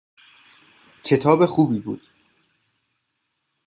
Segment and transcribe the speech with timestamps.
[1.03, 2.07] کتاب خوبی بود